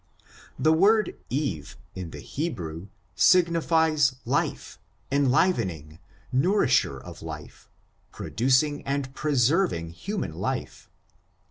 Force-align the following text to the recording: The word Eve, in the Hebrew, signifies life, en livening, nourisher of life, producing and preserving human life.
The 0.57 0.73
word 0.73 1.15
Eve, 1.29 1.77
in 1.93 2.09
the 2.09 2.21
Hebrew, 2.21 2.87
signifies 3.13 4.15
life, 4.25 4.79
en 5.11 5.29
livening, 5.29 5.99
nourisher 6.31 6.97
of 6.99 7.21
life, 7.21 7.69
producing 8.11 8.81
and 8.83 9.13
preserving 9.13 9.91
human 9.91 10.33
life. 10.33 10.89